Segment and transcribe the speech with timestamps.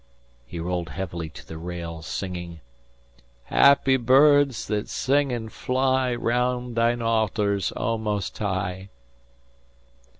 [0.47, 2.61] He rolled heavily to the rail, singing:
[3.43, 8.89] "Happy birds that sing and fly Round thine altars, O Most High!"